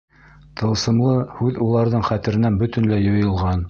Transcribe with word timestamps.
Тылсымлы 0.61 1.13
һүҙ 1.41 1.63
уларҙың 1.69 2.09
хәтеренән 2.11 2.61
бөтөнләй 2.65 3.11
юйылған. 3.15 3.59